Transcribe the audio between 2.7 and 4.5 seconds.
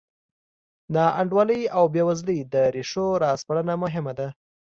ریښو راسپړنه مهمه ده.